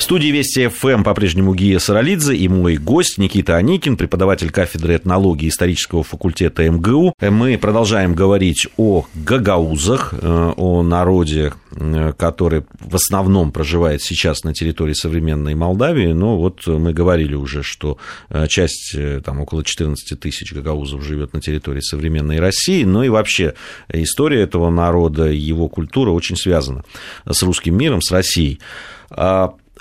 В 0.00 0.02
студии 0.02 0.28
Вести 0.28 0.66
ФМ 0.68 1.02
по-прежнему 1.02 1.54
Гия 1.54 1.78
Саралидзе 1.78 2.34
и 2.34 2.48
мой 2.48 2.78
гость 2.78 3.18
Никита 3.18 3.56
Аникин, 3.56 3.98
преподаватель 3.98 4.50
кафедры 4.50 4.96
этнологии 4.96 5.50
исторического 5.50 6.02
факультета 6.02 6.68
МГУ. 6.70 7.12
Мы 7.20 7.58
продолжаем 7.58 8.14
говорить 8.14 8.66
о 8.78 9.04
гагаузах, 9.14 10.14
э, 10.14 10.52
о 10.56 10.82
народе, 10.82 11.52
э, 11.72 12.14
который 12.16 12.64
в 12.80 12.96
основном 12.96 13.52
проживает 13.52 14.00
сейчас 14.00 14.42
на 14.42 14.54
территории 14.54 14.94
современной 14.94 15.54
Молдавии. 15.54 16.12
Но 16.12 16.38
вот 16.38 16.66
мы 16.66 16.94
говорили 16.94 17.34
уже, 17.34 17.62
что 17.62 17.98
э, 18.30 18.46
часть, 18.48 18.96
там 19.22 19.40
около 19.40 19.62
14 19.62 20.18
тысяч 20.18 20.54
гагаузов 20.54 21.04
живет 21.04 21.34
на 21.34 21.42
территории 21.42 21.80
современной 21.80 22.40
России. 22.40 22.84
Ну 22.84 23.02
и 23.02 23.10
вообще 23.10 23.52
история 23.92 24.40
этого 24.40 24.70
народа, 24.70 25.26
его 25.26 25.68
культура 25.68 26.10
очень 26.10 26.36
связана 26.36 26.84
с 27.30 27.42
русским 27.42 27.76
миром, 27.76 28.00
с 28.00 28.10
Россией. 28.10 28.60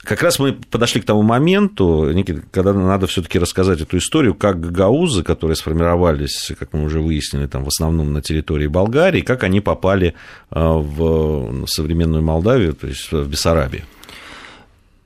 Как 0.04 0.24
раз 0.24 0.40
мы 0.40 0.54
подошли 0.54 1.02
к 1.02 1.06
тому 1.06 1.24
моменту, 1.24 2.12
Никита, 2.12 2.42
когда 2.52 2.74
надо 2.74 3.08
все-таки 3.08 3.38
рассказать 3.38 3.82
эту 3.82 3.98
историю, 3.98 4.34
как 4.34 4.60
гагаузы, 4.60 5.24
которые 5.24 5.56
сформировались, 5.56 6.52
как 6.58 6.74
мы 6.74 6.84
уже 6.84 7.02
выяснили, 7.02 7.48
там, 7.48 7.64
в 7.64 7.68
основном 7.68 8.14
на 8.14 8.22
территории 8.22 8.68
Болгарии, 8.68 9.22
как 9.22 9.44
они 9.44 9.60
попали 9.60 10.16
а, 10.52 10.74
в 10.78 11.66
современную 11.68 12.24
Молдавию, 12.24 12.74
то 12.74 12.88
есть 12.88 13.12
в 13.12 13.28
Бессарабию. 13.28 13.84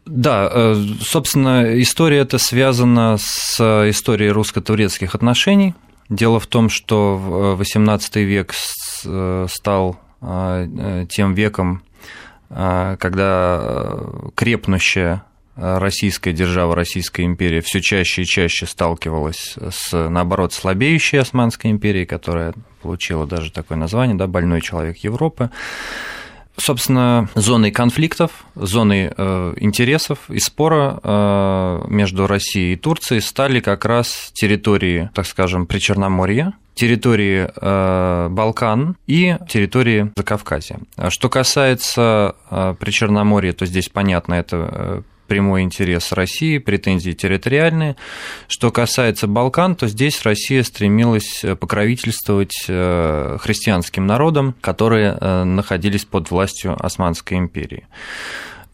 Да, 0.05 0.49
э, 0.51 0.75
собственно, 1.01 1.81
история 1.81 2.19
эта 2.19 2.37
связана 2.37 3.17
с 3.19 3.89
историей 3.89 4.31
русско-турецких 4.31 5.15
отношений. 5.15 5.73
Дело 6.09 6.39
в 6.39 6.47
том, 6.47 6.69
что 6.69 7.57
XVIII 7.59 8.23
век 8.23 8.53
э, 9.05 9.47
стал 9.49 9.99
тем 11.09 11.33
веком, 11.33 11.83
когда 12.99 13.59
э, 13.61 14.29
крепнущая 14.35 15.23
российская 15.55 16.33
держава, 16.33 16.75
Российская 16.75 17.23
империя 17.23 17.61
все 17.61 17.79
чаще 17.79 18.23
и 18.23 18.25
чаще 18.25 18.65
сталкивалась 18.65 19.55
с, 19.69 19.91
наоборот, 20.09 20.51
слабеющей 20.51 21.19
Османской 21.19 21.69
империей, 21.69 22.07
которая 22.07 22.53
получила 22.81 23.27
даже 23.27 23.51
такое 23.51 23.77
название, 23.77 24.15
да, 24.15 24.25
«больной 24.25 24.61
человек 24.61 24.97
Европы», 24.97 25.51
собственно, 26.57 27.29
зоной 27.35 27.71
конфликтов, 27.71 28.45
зоной 28.55 29.11
э, 29.15 29.53
интересов 29.57 30.29
и 30.29 30.39
спора 30.39 30.99
э, 31.03 31.85
между 31.87 32.27
Россией 32.27 32.73
и 32.73 32.77
Турцией 32.77 33.21
стали 33.21 33.59
как 33.59 33.85
раз 33.85 34.31
территории, 34.33 35.09
так 35.13 35.25
скажем, 35.25 35.65
Причерноморья, 35.65 36.53
территории 36.75 37.49
э, 37.55 38.29
Балкан 38.29 38.95
и 39.07 39.37
территории 39.47 40.11
Закавказья. 40.15 40.79
Что 41.09 41.29
касается 41.29 42.35
э, 42.49 42.75
Причерноморья, 42.79 43.53
то 43.53 43.65
здесь 43.65 43.89
понятно, 43.89 44.33
это 44.35 44.57
э, 44.57 45.01
прямой 45.33 45.63
интерес 45.63 46.11
России, 46.11 46.59
претензии 46.59 47.09
территориальные. 47.09 47.95
Что 48.47 48.69
касается 48.69 49.25
Балкан, 49.25 49.75
то 49.75 49.87
здесь 49.87 50.21
Россия 50.21 50.61
стремилась 50.61 51.43
покровительствовать 51.59 52.65
э, 52.67 53.39
христианским 53.41 54.05
народам, 54.05 54.53
которые 54.61 55.17
э, 55.19 55.43
находились 55.43 56.05
под 56.05 56.29
властью 56.29 56.77
Османской 56.79 57.39
империи. 57.39 57.87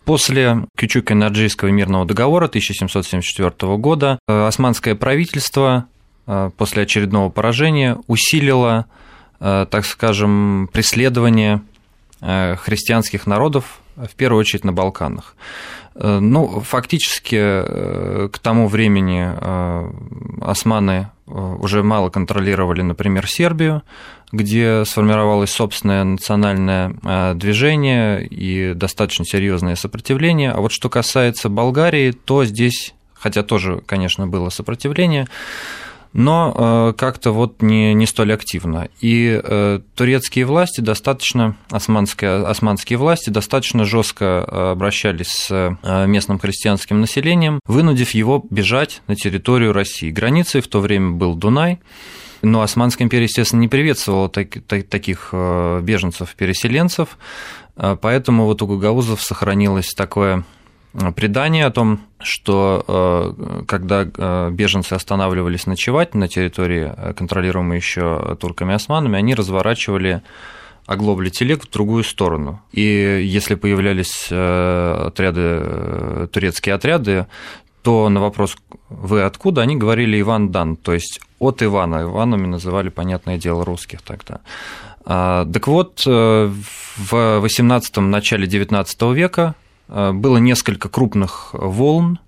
После 0.03 0.65
Кючук-Энерджийского 0.77 1.69
мирного 1.69 2.03
договора 2.03 2.47
1774 2.47 3.77
года 3.77 4.19
э, 4.27 4.45
османское 4.45 4.95
правительство 4.95 5.85
после 6.57 6.83
очередного 6.83 7.29
поражения 7.29 7.97
усилило, 8.05 8.85
так 9.39 9.83
скажем, 9.85 10.69
преследование 10.71 11.61
христианских 12.21 13.25
народов, 13.25 13.79
в 13.95 14.15
первую 14.15 14.41
очередь 14.41 14.63
на 14.63 14.71
Балканах. 14.71 15.35
Э, 15.99 16.19
ну, 16.19 16.61
фактически 16.61 17.37
э, 17.39 18.29
к 18.31 18.39
тому 18.39 18.67
времени 18.67 19.29
э, 19.29 19.91
османы 20.41 21.11
уже 21.27 21.83
мало 21.83 22.09
контролировали, 22.09 22.81
например, 22.81 23.27
Сербию, 23.27 23.83
где 24.31 24.83
сформировалось 24.83 25.51
собственное 25.51 26.03
национальное 26.03 27.35
движение 27.35 28.25
и 28.25 28.73
достаточно 28.73 29.25
серьезное 29.25 29.75
сопротивление. 29.75 30.49
А 30.49 30.59
вот 30.59 30.71
что 30.71 30.89
касается 30.89 31.47
Болгарии, 31.49 32.13
то 32.13 32.45
здесь, 32.45 32.95
хотя 33.13 33.43
тоже, 33.43 33.79
конечно, 33.85 34.25
было 34.25 34.49
сопротивление, 34.49 35.27
но 36.13 36.89
э, 36.89 36.93
как-то 36.97 37.31
вот 37.31 37.61
не, 37.61 37.93
не 37.93 38.05
столь 38.05 38.33
активно. 38.33 38.89
И 38.99 39.39
э, 39.41 39.79
турецкие 39.95 40.45
власти 40.45 40.81
достаточно, 40.81 41.55
османские, 41.69 42.45
османские 42.45 42.97
власти 42.97 43.29
достаточно 43.29 43.85
жестко 43.85 44.45
э, 44.47 44.71
обращались 44.71 45.27
с 45.27 45.77
местным 46.07 46.39
христианским 46.39 47.01
населением, 47.01 47.59
вынудив 47.65 48.11
его 48.11 48.43
бежать 48.49 49.01
на 49.07 49.15
территорию 49.15 49.73
России. 49.73 50.09
Границей 50.11 50.61
в 50.61 50.67
то 50.67 50.79
время 50.79 51.11
был 51.11 51.35
Дунай, 51.35 51.79
но 52.41 52.61
Османская 52.61 53.05
империя, 53.05 53.25
естественно, 53.25 53.59
не 53.59 53.67
приветствовала 53.67 54.29
так, 54.29 54.57
так, 54.65 54.87
таких 54.87 55.33
беженцев-переселенцев, 55.33 57.17
поэтому 57.75 58.45
вот 58.45 58.61
у 58.61 58.67
гагаузов 58.67 59.21
сохранилось 59.21 59.93
такое 59.93 60.45
предание 61.15 61.65
о 61.65 61.71
том, 61.71 62.01
что 62.19 62.83
э, 62.87 63.63
когда 63.67 64.05
э, 64.05 64.49
беженцы 64.51 64.93
останавливались 64.93 65.67
ночевать 65.67 66.15
на 66.15 66.27
территории, 66.27 66.91
э, 66.95 67.13
контролируемой 67.13 67.77
еще 67.77 68.35
турками-османами, 68.39 69.17
они 69.17 69.35
разворачивали 69.35 70.21
оглобли 70.85 71.29
телег 71.29 71.65
в 71.65 71.69
другую 71.69 72.03
сторону. 72.03 72.61
И 72.71 72.81
если 72.81 73.53
появлялись 73.53 74.31
отряды, 74.31 76.27
турецкие 76.33 76.73
отряды, 76.73 77.27
то 77.83 78.09
на 78.09 78.19
вопрос 78.19 78.57
«Вы 78.89 79.21
откуда?» 79.21 79.61
они 79.61 79.75
говорили 79.75 80.19
«Иван 80.19 80.49
Дан», 80.49 80.75
то 80.75 80.93
есть 80.93 81.21
от 81.37 81.61
Ивана. 81.61 82.01
Иванами 82.01 82.47
называли, 82.47 82.89
понятное 82.89 83.37
дело, 83.37 83.63
русских 83.63 84.01
тогда. 84.01 84.39
А, 85.05 85.45
так 85.45 85.67
вот, 85.67 86.03
в 86.07 86.65
18-м, 87.13 88.09
начале 88.09 88.47
19 88.47 89.01
века 89.13 89.53
было 89.89 90.37
несколько 90.37 90.89
крупных 90.89 91.49
волн 91.53 92.19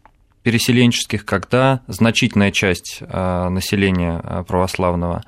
переселенческих, 0.44 1.24
когда 1.24 1.82
значительная 1.88 2.52
часть 2.52 2.98
э, 3.02 3.50
населения 3.50 4.20
э, 4.24 4.44
православного 4.48 5.24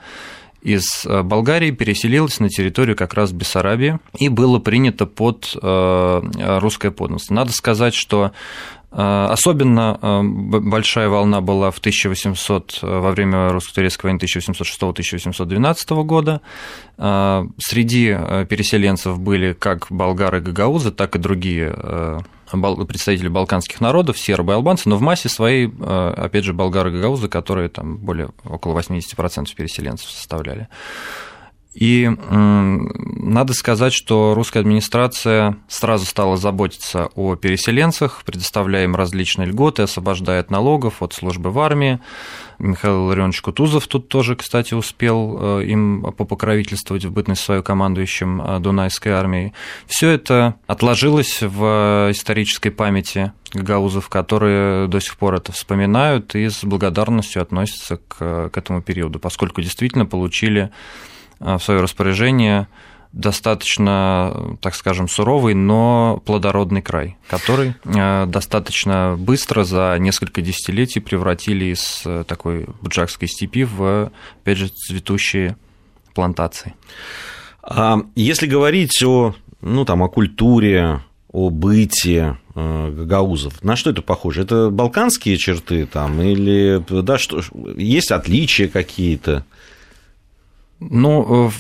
из 0.62 1.06
Болгарии 1.06 1.72
переселилась 1.72 2.40
на 2.40 2.48
территорию 2.48 2.96
как 2.96 3.14
раз 3.16 3.34
Бессарабии 3.34 4.00
и 4.18 4.30
было 4.30 4.60
принято 4.60 5.06
под 5.06 5.54
русское 5.62 6.90
подданство. 6.90 7.34
Надо 7.34 7.52
сказать, 7.52 7.94
что 7.94 8.32
Особенно 8.96 9.98
большая 10.24 11.10
волна 11.10 11.42
была 11.42 11.72
в 11.72 11.80
1800, 11.80 12.80
во 12.84 13.12
время 13.12 13.50
русско-турецкой 13.50 14.06
войны 14.06 14.20
1806-1812 14.20 16.04
года. 16.04 16.42
Среди 16.98 18.16
переселенцев 18.48 19.20
были 19.20 19.54
как 19.54 19.88
болгары 19.90 20.42
гагаузы, 20.42 20.92
так 20.92 21.16
и 21.16 21.20
другие 21.20 22.24
представители 22.88 23.30
балканских 23.30 23.82
народов, 23.82 24.20
сербы 24.20 24.52
и 24.54 24.56
албанцы, 24.56 24.88
но 24.88 24.98
в 24.98 25.02
массе 25.02 25.28
своей, 25.28 25.68
опять 25.68 26.44
же, 26.44 26.54
болгары 26.54 26.92
и 26.92 26.94
гагаузы, 26.94 27.28
которые 27.30 27.70
там 27.70 27.98
более 27.98 28.30
около 28.46 28.80
80% 28.80 29.56
переселенцев 29.56 30.12
составляли. 30.12 30.68
И 31.74 32.08
надо 32.30 33.54
сказать, 33.54 33.94
что 33.94 34.34
русская 34.36 34.60
администрация 34.60 35.58
сразу 35.68 36.06
стала 36.06 36.38
заботиться 36.38 37.10
о 37.16 37.36
переселенцах, 37.36 38.22
предоставляя 38.26 38.84
им 38.84 38.96
различные 38.96 39.48
льготы, 39.48 39.84
освобождая 39.84 40.42
от 40.42 40.52
налогов, 40.52 41.02
от 41.02 41.14
службы 41.14 41.52
в 41.52 41.60
армии. 41.60 42.00
Михаил 42.60 43.06
Ларионович 43.06 43.42
Кутузов 43.42 43.88
тут 43.88 44.08
тоже, 44.08 44.36
кстати, 44.36 44.74
успел 44.74 45.60
э, 45.60 45.66
им 45.66 46.14
попокровительствовать 46.16 47.06
в 47.06 47.12
бытность 47.12 47.42
свою 47.42 47.64
командующим 47.64 48.42
э, 48.42 48.60
Дунайской 48.60 49.12
армией. 49.12 49.54
Все 49.88 50.10
это 50.10 50.56
отложилось 50.68 51.42
в 51.42 52.10
исторической 52.12 52.70
памяти 52.70 53.34
гагаузов, 53.54 54.10
которые 54.10 54.88
до 54.88 55.00
сих 55.00 55.18
пор 55.18 55.36
это 55.36 55.52
вспоминают 55.52 56.36
и 56.36 56.48
с 56.48 56.64
благодарностью 56.64 57.42
относятся 57.42 57.98
к, 57.98 58.50
к 58.50 58.58
этому 58.58 58.82
периоду, 58.82 59.20
поскольку 59.20 59.62
действительно 59.62 60.06
получили 60.06 60.72
в 61.44 61.60
свое 61.60 61.82
распоряжение 61.82 62.68
достаточно, 63.14 64.58
так 64.60 64.74
скажем, 64.76 65.08
суровый, 65.08 65.54
но 65.54 66.22
плодородный 66.26 66.82
край, 66.82 67.16
который 67.28 67.76
э, 67.86 68.26
достаточно 68.26 69.16
быстро 69.18 69.64
за 69.64 69.96
несколько 70.00 70.42
десятилетий 70.42 71.00
превратили 71.00 71.66
из 71.66 72.02
э, 72.06 72.24
такой 72.28 72.66
буджакской 72.82 73.28
степи 73.28 73.64
в, 73.64 74.12
опять 74.42 74.58
же, 74.58 74.70
цветущие 74.70 75.56
плантации. 76.16 76.74
А 77.62 78.00
если 78.16 78.48
говорить 78.48 79.02
о, 79.04 79.36
ну, 79.62 79.86
там, 79.86 80.02
о 80.02 80.10
культуре, 80.10 81.02
о 81.32 81.50
быте 81.50 82.38
э, 82.56 82.92
гагаузов. 82.92 83.64
На 83.64 83.76
что 83.76 83.92
это 83.92 84.02
похоже? 84.02 84.42
Это 84.42 84.70
балканские 84.70 85.38
черты 85.38 85.86
там 85.86 86.22
или 86.22 86.84
да, 87.02 87.18
что, 87.18 87.42
есть 87.76 88.12
отличия 88.12 88.68
какие-то? 88.68 89.46
Ну, 90.90 91.52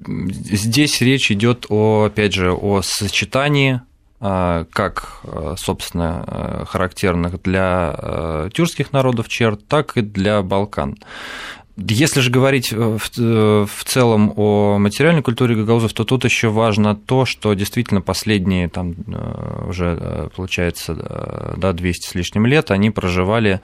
здесь 0.00 1.00
речь 1.00 1.30
идет, 1.30 1.66
о, 1.68 2.04
опять 2.04 2.32
же, 2.32 2.52
о 2.52 2.82
сочетании 2.82 3.80
как, 4.18 5.20
собственно, 5.58 6.64
характерных 6.66 7.42
для 7.42 8.48
тюркских 8.54 8.92
народов 8.92 9.28
черт, 9.28 9.66
так 9.68 9.96
и 9.98 10.00
для 10.00 10.40
Балкан. 10.42 10.96
Если 11.76 12.20
же 12.20 12.30
говорить 12.30 12.72
в, 12.72 12.98
в 13.18 13.84
целом 13.84 14.32
о 14.36 14.78
материальной 14.78 15.22
культуре 15.22 15.54
гагаузов, 15.54 15.92
то 15.92 16.04
тут 16.04 16.24
еще 16.24 16.48
важно 16.48 16.96
то, 16.96 17.26
что 17.26 17.52
действительно 17.54 18.00
последние 18.00 18.68
там 18.68 18.94
уже, 19.68 20.30
получается, 20.34 21.54
да, 21.56 21.72
200 21.72 22.08
с 22.08 22.14
лишним 22.14 22.46
лет 22.46 22.70
они 22.70 22.90
проживали 22.90 23.60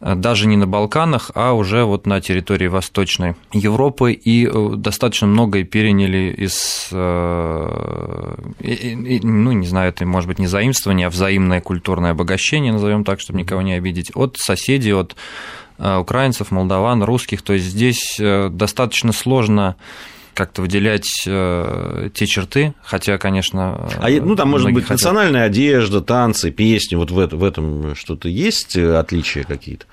Э, 0.00 0.14
даже 0.14 0.46
не 0.46 0.56
на 0.56 0.66
Балканах, 0.66 1.30
а 1.34 1.52
уже 1.52 1.84
вот 1.84 2.06
на 2.06 2.20
территории 2.20 2.68
Восточной 2.68 3.34
Европы, 3.52 4.12
и 4.12 4.46
э, 4.46 4.70
достаточно 4.76 5.26
многое 5.26 5.64
переняли 5.64 6.34
из, 6.36 6.88
э, 6.92 8.34
ну, 9.22 9.52
не 9.52 9.66
знаю, 9.66 9.90
это 9.90 10.06
может 10.06 10.28
быть 10.28 10.38
не 10.38 10.46
заимствование, 10.46 11.08
а 11.08 11.10
взаимное 11.10 11.60
культурное 11.60 12.12
обогащение, 12.12 12.72
назовем 12.72 13.04
так, 13.04 13.20
чтобы 13.20 13.38
никого 13.38 13.62
не 13.62 13.74
обидеть, 13.74 14.12
от 14.14 14.36
соседей, 14.38 14.92
от 14.92 15.16
украинцев, 15.78 16.50
молдаван, 16.50 17.02
русских, 17.02 17.42
то 17.42 17.52
есть 17.52 17.66
здесь 17.66 18.16
достаточно 18.18 19.12
сложно 19.12 19.76
как-то 20.38 20.62
выделять 20.62 21.24
э, 21.26 22.10
те 22.14 22.26
черты, 22.26 22.72
хотя, 22.84 23.18
конечно... 23.18 23.88
А, 24.00 24.08
ну, 24.08 24.36
там 24.36 24.48
может 24.50 24.70
быть 24.72 24.84
хотят... 24.84 25.00
национальная 25.00 25.42
одежда, 25.42 26.00
танцы, 26.00 26.52
песни, 26.52 26.94
вот 26.94 27.10
в, 27.10 27.14
в 27.14 27.42
этом 27.42 27.96
что-то 27.96 28.28
есть 28.28 28.76
э, 28.76 28.96
отличия 28.96 29.42
какие-то? 29.42 29.86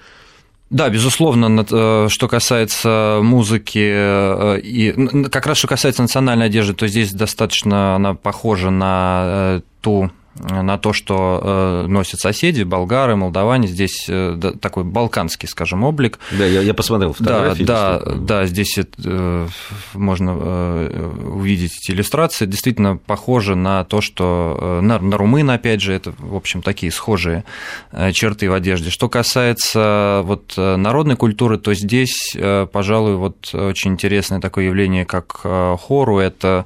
Да, 0.69 0.89
безусловно, 0.89 1.65
э, 1.67 2.07
что 2.09 2.27
касается 2.27 3.21
музыки 3.23 3.91
э, 3.91 4.59
и 4.59 5.27
как 5.29 5.47
раз 5.47 5.57
что 5.57 5.67
касается 5.67 6.03
национальной 6.03 6.45
одежды, 6.45 6.75
то 6.75 6.87
здесь 6.87 7.11
достаточно 7.11 7.95
она 7.95 8.13
похожа 8.13 8.69
на 8.69 9.63
ту 9.81 10.11
на 10.37 10.77
то, 10.77 10.91
что 10.91 11.39
э, 11.41 11.87
носят 11.87 12.19
соседи, 12.19 12.63
болгары, 12.63 13.15
молдаване. 13.15 13.67
Здесь 13.67 14.05
э, 14.09 14.37
такой 14.59 14.83
балканский, 14.83 15.47
скажем, 15.47 15.83
облик. 15.83 16.19
Да, 16.31 16.45
я, 16.45 16.61
я 16.61 16.73
посмотрел 16.73 17.13
фотографии. 17.13 17.63
Да, 17.63 17.99
да, 17.99 18.15
да, 18.15 18.45
здесь 18.45 18.77
э, 18.77 19.47
можно 19.93 20.35
увидеть 20.35 21.77
эти 21.81 21.91
иллюстрации. 21.91 22.45
Действительно 22.45 22.97
похоже 22.97 23.55
на 23.55 23.85
то, 23.85 24.01
что 24.01 24.79
на, 24.81 24.99
на 24.99 25.17
румын, 25.17 25.49
опять 25.49 25.81
же, 25.81 25.93
это, 25.93 26.13
в 26.17 26.35
общем, 26.35 26.61
такие 26.61 26.91
схожие 26.91 27.45
черты 28.11 28.49
в 28.49 28.53
одежде. 28.53 28.89
Что 28.89 29.07
касается 29.07 30.21
вот 30.25 30.53
народной 30.57 31.15
культуры, 31.15 31.57
то 31.57 31.73
здесь, 31.73 32.35
пожалуй, 32.71 33.15
вот 33.15 33.53
очень 33.53 33.91
интересное 33.91 34.41
такое 34.41 34.65
явление, 34.65 35.05
как 35.05 35.31
хору. 35.79 36.19
Это 36.19 36.65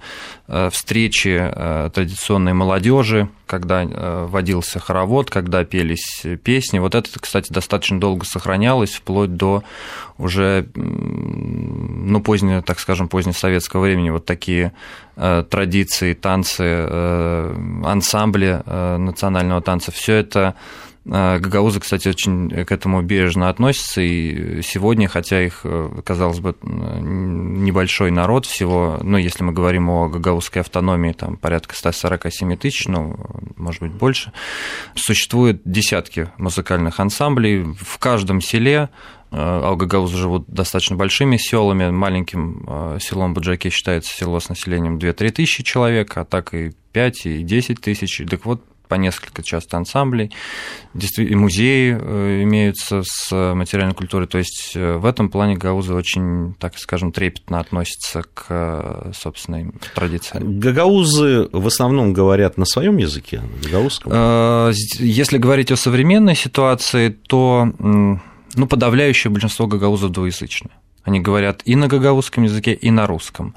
встречи 0.71 1.51
традиционной 1.93 2.53
молодежи, 2.53 3.29
когда 3.49 3.83
э, 3.83 4.25
водился 4.27 4.79
хоровод, 4.79 5.31
когда 5.31 5.65
пелись 5.65 6.23
песни. 6.43 6.77
Вот 6.77 6.93
это, 6.93 7.09
кстати, 7.19 7.51
достаточно 7.51 7.99
долго 7.99 8.25
сохранялось, 8.25 8.93
вплоть 8.93 9.35
до 9.35 9.63
уже, 10.17 10.67
ну, 12.09 12.21
позднего, 12.21 12.61
так 12.61 12.79
скажем, 12.79 13.07
позднесоветского 13.07 13.81
времени. 13.81 14.09
Вот 14.09 14.25
такие 14.25 14.73
э, 15.15 15.43
традиции, 15.49 16.13
танцы, 16.13 16.63
э, 16.63 17.55
ансамбли 17.85 18.61
национального 18.65 19.61
танца, 19.61 19.91
все 19.91 20.15
это 20.15 20.55
гагаузы, 21.05 21.79
кстати, 21.79 22.07
очень 22.07 22.65
к 22.65 22.71
этому 22.71 23.01
бережно 23.01 23.49
относятся, 23.49 24.01
и 24.01 24.61
сегодня, 24.61 25.07
хотя 25.07 25.41
их, 25.43 25.61
э, 25.63 25.89
казалось 26.03 26.39
бы, 26.39 26.55
небольшой 26.61 28.11
народ 28.11 28.45
всего, 28.45 28.99
ну, 29.01 29.17
если 29.17 29.43
мы 29.43 29.51
говорим 29.51 29.89
о 29.89 30.07
гагаузской 30.07 30.61
автономии, 30.61 31.13
там 31.13 31.37
порядка 31.37 31.75
147 31.75 32.57
тысяч, 32.57 32.87
ну, 32.87 33.17
может 33.59 33.81
быть, 33.81 33.91
больше, 33.91 34.31
существует 34.95 35.61
десятки 35.65 36.31
музыкальных 36.37 36.99
ансамблей 36.99 37.63
в 37.63 37.97
каждом 37.99 38.41
селе, 38.41 38.89
э, 39.31 39.37
а 39.37 39.75
Гагаузы 39.75 40.17
живут 40.17 40.45
достаточно 40.47 40.95
большими 40.95 41.37
селами. 41.37 41.89
Маленьким 41.89 42.65
э, 42.67 42.97
селом 43.01 43.33
Буджаке 43.33 43.69
считается 43.69 44.13
село 44.13 44.39
с 44.39 44.49
населением 44.49 44.97
2-3 44.97 45.31
тысячи 45.31 45.63
человек, 45.63 46.17
а 46.17 46.25
так 46.25 46.53
и 46.53 46.71
5 46.93 47.25
и 47.25 47.43
10 47.43 47.81
тысяч. 47.81 48.21
Так 48.29 48.45
вот, 48.45 48.63
по 48.89 48.95
несколько 48.95 49.43
часто 49.43 49.77
ансамблей, 49.77 50.31
и 51.17 51.35
музеи 51.35 51.95
э, 51.97 52.43
имеются 52.43 53.03
с 53.05 53.53
материальной 53.53 53.93
культурой, 53.93 54.27
то 54.27 54.39
есть 54.39 54.71
э, 54.75 54.97
в 54.97 55.05
этом 55.05 55.29
плане 55.29 55.55
гаузы 55.55 55.93
очень, 55.93 56.55
так 56.59 56.77
скажем, 56.77 57.11
трепетно 57.11 57.59
относятся 57.59 58.23
к 58.33 58.47
э, 58.49 59.11
собственной 59.15 59.71
традиции. 59.93 60.39
Гагаузы 60.41 61.47
в 61.51 61.67
основном 61.67 62.13
говорят 62.13 62.57
на 62.57 62.65
своем 62.65 62.97
языке, 62.97 63.41
на 63.41 63.63
гагаузском? 63.63 64.11
Если 64.99 65.37
говорить 65.37 65.71
о 65.71 65.77
современной 65.77 66.35
ситуации, 66.35 67.09
то 67.09 67.71
ну, 67.77 68.67
подавляющее 68.67 69.31
большинство 69.31 69.67
гагаузов 69.67 70.11
двуязычны. 70.11 70.71
Они 71.09 71.19
говорят 71.19 71.63
и 71.65 71.75
на 71.75 71.87
гагаузском 71.87 72.43
языке, 72.43 72.73
и 72.73 72.91
на 72.91 73.07
русском. 73.07 73.55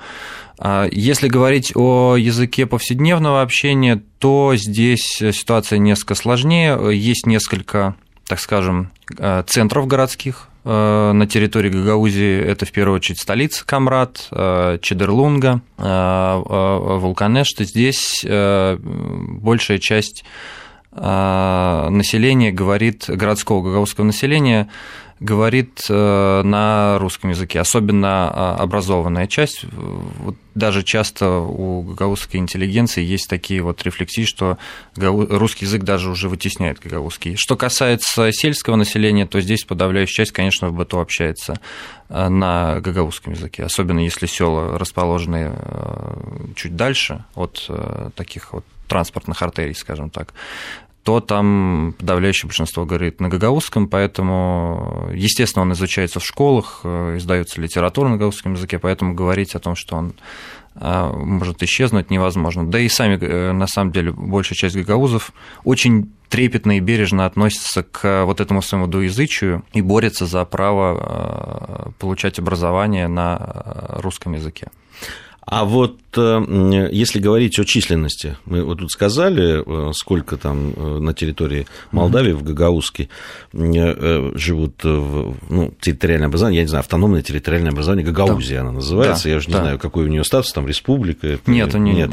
А 0.59 0.89
если 0.91 1.29
говорить 1.29 1.73
о 1.77 2.17
языке 2.17 2.65
повседневного 2.65 3.43
общения, 3.43 4.03
то 4.19 4.55
здесь 4.57 5.19
ситуация 5.19 5.79
несколько 5.79 6.15
сложнее. 6.15 6.79
Есть 6.97 7.27
несколько, 7.27 7.95
так 8.27 8.41
скажем, 8.41 8.91
э, 9.19 9.45
центров 9.47 9.87
городских 9.87 10.49
э, 10.65 11.13
на 11.13 11.27
территории 11.27 11.69
Гагаузии. 11.69 12.41
Это 12.41 12.65
в 12.65 12.73
первую 12.73 12.97
очередь 12.97 13.21
столица 13.21 13.67
Камрад, 13.67 14.29
Чедерлунга, 14.31 15.61
Вулканешт. 15.77 17.59
Здесь 17.59 18.25
большая 18.25 19.79
часть 19.79 20.25
населения 20.95 22.51
говорит, 22.51 23.05
городского 23.09 23.63
гагаузского 23.63 24.05
населения 24.05 24.69
говорит 25.23 25.87
э, 25.89 26.43
на 26.43 26.99
русском 26.99 27.31
языке, 27.31 27.61
особенно 27.61 28.31
а, 28.31 28.57
образованная 28.59 29.27
часть. 29.27 29.65
Вот 29.73 30.37
даже 30.55 30.83
часто 30.83 31.39
у 31.39 31.83
гагаузской 31.83 32.41
интеллигенции 32.41 33.03
есть 33.03 33.29
такие 33.29 33.63
вот 33.63 33.83
рефлексии, 33.85 34.25
что 34.25 34.59
русский 34.97 35.65
язык 35.65 35.83
даже 35.83 36.11
уже 36.11 36.29
вытесняет 36.29 36.81
гагаузский. 36.81 37.37
Что 37.37 37.57
касается 37.57 38.31
сельского 38.33 38.77
населения, 38.77 39.27
то 39.27 39.41
здесь 39.41 39.65
подавляющая 39.65 40.25
часть, 40.25 40.33
конечно, 40.33 40.69
в 40.69 40.75
быту 40.75 40.99
общается 40.99 41.61
э, 42.09 42.29
на 42.29 42.81
гагаузском 42.81 43.35
языке, 43.35 43.65
особенно 43.65 44.01
если 44.01 44.27
села 44.27 44.79
расположены 44.79 45.53
э, 45.55 46.15
чуть 46.57 46.77
дальше 46.77 47.25
от 47.35 47.71
таких 48.17 48.53
вот 48.53 48.65
транспортных 48.89 49.41
артерий, 49.41 49.75
скажем 49.75 50.11
так 50.11 50.35
то 51.05 51.21
там 51.21 51.95
подавляющее 51.99 52.47
большинство 52.47 52.85
говорит 52.85 53.21
на 53.21 53.29
гагаузском, 53.29 53.89
поэтому, 53.89 55.11
естественно, 55.13 55.63
он 55.63 55.73
изучается 55.73 56.21
в 56.21 56.25
школах, 56.25 56.81
э, 56.85 57.17
издается 57.19 57.61
литература 57.61 58.09
на 58.09 58.17
гагаузском 58.17 58.55
языке, 58.55 58.79
поэтому 58.79 59.15
говорить 59.15 59.55
о 59.57 59.59
том, 59.59 59.75
что 59.75 59.97
он 59.97 60.15
э, 60.77 61.13
может 61.13 61.63
исчезнуть, 61.65 62.11
невозможно. 62.11 62.65
Да 62.71 62.79
и 62.79 62.89
сами, 62.89 63.19
э, 63.21 63.53
на 63.53 63.67
самом 63.67 63.91
деле, 63.91 64.13
большая 64.13 64.57
часть 64.57 64.77
гагаузов 64.77 65.33
очень 65.65 66.13
трепетно 66.29 66.77
и 66.77 66.81
бережно 66.81 67.27
относятся 67.27 67.83
к 67.83 68.25
вот 68.25 68.41
этому 68.41 68.63
своему 68.63 68.87
двуязычию 68.87 69.65
и 69.73 69.83
борются 69.83 70.27
за 70.27 70.45
право 70.45 71.93
получать 71.99 72.39
образование 72.39 73.09
на 73.09 73.97
русском 73.99 74.33
языке. 74.35 74.69
А 75.45 75.65
вот 75.65 75.99
э, 76.17 76.89
если 76.93 77.19
говорить 77.19 77.59
о 77.59 77.65
численности, 77.65 78.37
мы 78.45 78.63
вот 78.63 78.79
тут 78.79 78.93
сказали, 78.93 79.63
э, 79.67 79.93
сколько 79.93 80.37
там 80.37 80.73
э, 80.75 80.99
на 81.01 81.15
территории 81.15 81.67
Молдавии, 81.91 82.33
в 82.33 82.45
Гагаузске, 82.45 83.09
живут 83.53 84.85
в, 84.85 85.35
ну, 85.51 85.75
территориальное 85.81 86.29
образование, 86.29 86.59
я 86.59 86.63
не 86.63 86.69
знаю, 86.69 86.81
автономное 86.81 87.23
территориальное 87.23 87.73
образование, 87.73 88.07
Гагаузия 88.07 88.59
да. 88.59 88.61
она 88.63 88.73
называется, 88.73 89.25
да, 89.25 89.31
я 89.31 89.37
уже 89.37 89.49
не 89.49 89.55
да. 89.55 89.61
знаю, 89.61 89.79
какой 89.81 90.05
у 90.05 90.09
нее 90.09 90.23
статус, 90.23 90.53
там 90.53 90.69
республика. 90.69 91.39
Нет, 91.47 91.75
нет. 91.75 91.97
нет. 91.97 92.11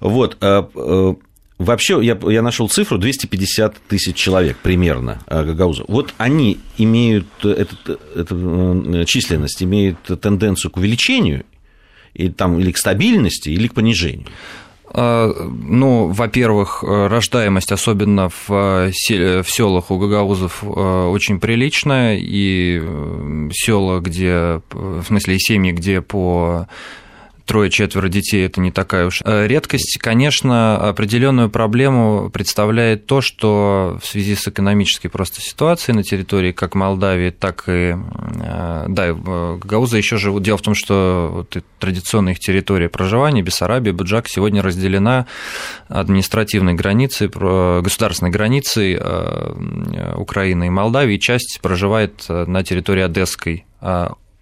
Вот, 0.00 0.36
а, 0.40 1.16
Вообще, 1.56 1.98
я, 2.04 2.16
я 2.28 2.40
нашел 2.40 2.68
цифру 2.68 2.98
250 2.98 3.78
тысяч 3.88 4.14
человек 4.14 4.58
примерно 4.58 5.18
Гагауза. 5.26 5.84
Вот 5.88 6.14
они 6.16 6.60
имеют, 6.76 7.26
этот, 7.42 8.00
эту 8.14 9.04
численность 9.06 9.60
имеют 9.60 9.98
тенденцию 10.20 10.70
к 10.70 10.76
увеличению 10.76 11.44
и, 12.14 12.28
там, 12.28 12.58
или 12.58 12.72
к 12.72 12.78
стабильности, 12.78 13.50
или 13.50 13.68
к 13.68 13.74
понижению? 13.74 14.26
А, 14.90 15.32
ну, 15.48 16.08
во-первых, 16.08 16.82
рождаемость, 16.82 17.72
особенно 17.72 18.28
в, 18.28 18.48
в 18.48 19.46
селах 19.46 19.90
у 19.90 19.98
гагаузов, 19.98 20.64
очень 20.64 21.40
приличная, 21.40 22.18
и 22.20 22.82
села, 23.52 24.00
где, 24.00 24.60
в 24.70 25.04
смысле, 25.04 25.36
и 25.36 25.38
семьи, 25.38 25.72
где 25.72 26.00
по 26.00 26.66
трое-четверо 27.48 28.08
детей– 28.08 28.44
это 28.46 28.60
не 28.60 28.70
такая 28.70 29.06
уж 29.06 29.22
э, 29.24 29.46
редкость. 29.46 29.98
Конечно, 30.00 30.76
определенную 30.76 31.48
проблему 31.48 32.30
представляет 32.30 33.06
то, 33.06 33.22
что 33.22 33.98
в 34.02 34.06
связи 34.06 34.36
с 34.36 34.46
экономической 34.46 35.08
просто 35.08 35.40
ситуацией 35.40 35.96
на 35.96 36.04
территории 36.04 36.52
как 36.52 36.74
Молдавии, 36.74 37.30
так 37.30 37.64
и 37.66 37.96
э, 37.96 38.84
да, 38.88 39.14
Гагауза 39.14 39.96
еще 39.96 40.18
живут. 40.18 40.42
Дело 40.42 40.58
в 40.58 40.62
том, 40.62 40.74
что 40.74 41.30
вот 41.32 41.56
традиционная 41.78 42.34
их 42.34 42.38
территория 42.38 42.90
проживания, 42.90 43.42
Бессарабия, 43.42 43.94
Буджак, 43.94 44.28
сегодня 44.28 44.62
разделена 44.62 45.26
административной 45.88 46.74
границей, 46.74 47.28
государственной 47.28 48.30
границей 48.30 48.98
э, 49.00 50.14
Украины 50.16 50.66
и 50.66 50.70
Молдавии. 50.70 51.16
Часть 51.16 51.60
проживает 51.62 52.26
на 52.28 52.62
территории 52.62 53.02
Одесской 53.02 53.64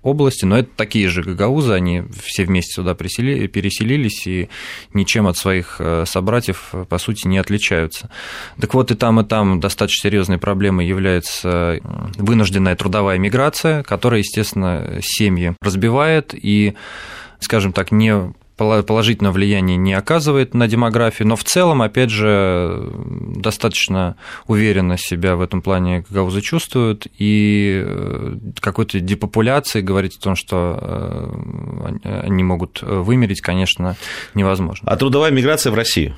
области, 0.07 0.45
но 0.45 0.59
это 0.59 0.69
такие 0.77 1.09
же 1.09 1.23
гагаузы, 1.23 1.73
они 1.73 2.03
все 2.25 2.45
вместе 2.45 2.75
сюда 2.75 2.95
переселились 2.95 4.27
и 4.27 4.49
ничем 4.93 5.27
от 5.27 5.37
своих 5.37 5.77
э, 5.79 6.05
собратьев, 6.07 6.69
э, 6.73 6.85
по 6.89 6.99
сути, 6.99 7.27
не 7.27 7.39
отличаются. 7.39 8.11
Так 8.61 8.75
вот, 8.75 8.91
и 8.91 8.95
там, 8.95 9.21
и 9.21 9.25
там 9.25 9.61
достаточно 9.61 10.09
серьезной 10.09 10.39
проблемой 10.39 10.87
является 10.87 11.81
вынужденная 12.17 12.77
трудовая 12.77 13.19
миграция, 13.19 13.83
которая, 13.83 14.21
естественно, 14.21 15.01
семьи 15.03 15.55
разбивает 15.61 16.35
и 16.35 16.75
скажем 17.41 17.73
так, 17.73 17.93
не 17.93 18.33
положительного 18.57 19.35
влияния 19.35 19.77
не 19.77 19.95
оказывает 19.95 20.55
на 20.55 20.67
демографию, 20.67 21.29
но 21.29 21.37
в 21.37 21.45
целом, 21.45 21.83
опять 21.83 22.11
же, 22.11 22.91
достаточно 23.37 24.17
уверенно 24.47 24.97
себя 24.99 25.37
в 25.37 25.41
этом 25.41 25.63
плане 25.63 26.05
гагаузы 26.09 26.41
чувствуют, 26.41 27.07
и 27.19 27.83
э, 27.85 28.37
какой-то 28.61 29.01
депопуляции 29.01 29.81
говорить 29.81 30.17
о 30.17 30.21
том, 30.21 30.37
что 30.37 30.79
э, 30.81 32.21
они 32.25 32.43
могут 32.45 32.83
вымереть, 32.83 33.41
конечно, 33.41 33.97
невозможно. 34.35 34.91
А 34.91 34.97
трудовая 34.97 35.31
миграция 35.31 35.71
в 35.71 35.75
Россию? 35.75 36.17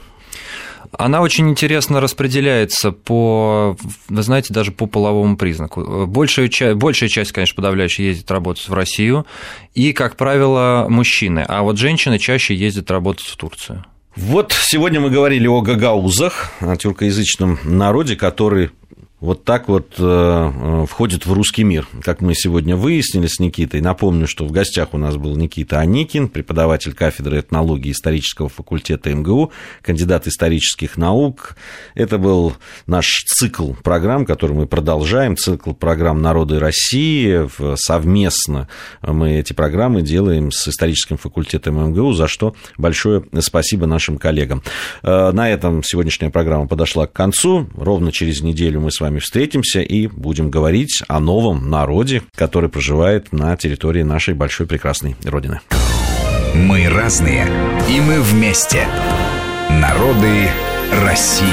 Она 0.92 1.20
очень 1.20 1.48
интересно 1.50 2.00
распределяется 2.00 2.92
по, 2.92 3.76
вы 4.08 4.22
знаете, 4.22 4.54
даже 4.54 4.72
по 4.72 4.86
половому 4.86 5.36
признаку. 5.36 6.06
Большая, 6.06 6.48
часть, 6.48 6.76
большая 6.76 7.08
часть, 7.08 7.32
конечно, 7.32 7.56
подавляющая 7.56 8.06
ездит 8.06 8.30
работать 8.30 8.68
в 8.68 8.74
Россию, 8.74 9.26
и, 9.74 9.92
как 9.92 10.16
правило, 10.16 10.86
мужчины, 10.88 11.44
а 11.46 11.62
вот 11.62 11.78
женщины 11.78 12.18
чаще 12.18 12.54
ездят 12.54 12.90
работать 12.90 13.26
в 13.26 13.36
Турцию. 13.36 13.84
Вот 14.16 14.52
сегодня 14.52 14.98
мы 15.00 15.10
говорили 15.10 15.46
о 15.46 15.60
гагаузах, 15.60 16.50
о 16.60 16.76
тюркоязычном 16.76 17.60
народе, 17.62 18.16
который 18.16 18.70
вот 19.20 19.44
так 19.44 19.68
вот 19.68 19.94
э, 19.98 20.02
э, 20.02 20.86
входит 20.88 21.26
в 21.26 21.32
русский 21.32 21.64
мир, 21.64 21.88
как 22.04 22.20
мы 22.20 22.34
сегодня 22.34 22.76
выяснили 22.76 23.26
с 23.26 23.40
Никитой. 23.40 23.80
Напомню, 23.80 24.28
что 24.28 24.44
в 24.44 24.52
гостях 24.52 24.90
у 24.92 24.98
нас 24.98 25.16
был 25.16 25.34
Никита 25.34 25.80
Аникин, 25.80 26.28
преподаватель 26.28 26.92
кафедры 26.92 27.40
этнологии 27.40 27.90
исторического 27.90 28.48
факультета 28.48 29.12
МГУ, 29.12 29.50
кандидат 29.82 30.28
исторических 30.28 30.96
наук. 30.96 31.56
Это 31.96 32.18
был 32.18 32.54
наш 32.86 33.24
цикл 33.26 33.72
программ, 33.72 34.24
который 34.24 34.52
мы 34.52 34.66
продолжаем, 34.68 35.36
цикл 35.36 35.72
программ 35.72 36.22
«Народы 36.22 36.60
России». 36.60 37.48
Совместно 37.74 38.68
мы 39.02 39.38
эти 39.40 39.52
программы 39.52 40.02
делаем 40.02 40.52
с 40.52 40.68
историческим 40.68 41.16
факультетом 41.16 41.90
МГУ, 41.90 42.12
за 42.12 42.28
что 42.28 42.54
большое 42.76 43.24
спасибо 43.40 43.86
нашим 43.86 44.16
коллегам. 44.16 44.62
Э, 45.02 45.32
на 45.32 45.50
этом 45.50 45.82
сегодняшняя 45.82 46.30
программа 46.30 46.68
подошла 46.68 47.08
к 47.08 47.12
концу. 47.12 47.68
Ровно 47.76 48.12
через 48.12 48.42
неделю 48.42 48.80
мы 48.80 48.92
с 48.92 49.00
вами 49.00 49.07
вами 49.08 49.20
встретимся 49.20 49.80
и 49.80 50.06
будем 50.06 50.50
говорить 50.50 51.02
о 51.08 51.18
новом 51.18 51.70
народе, 51.70 52.22
который 52.34 52.68
проживает 52.68 53.32
на 53.32 53.56
территории 53.56 54.02
нашей 54.02 54.34
большой 54.34 54.66
прекрасной 54.66 55.16
Родины. 55.24 55.60
Мы 56.54 56.88
разные, 56.88 57.46
и 57.88 58.00
мы 58.00 58.20
вместе. 58.20 58.86
Народы 59.70 60.50
России. 61.04 61.46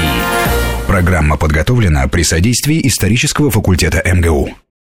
Программа 0.86 1.36
подготовлена 1.36 2.06
при 2.08 2.22
содействии 2.22 2.86
исторического 2.86 3.50
факультета 3.50 4.02
МГУ. 4.04 4.50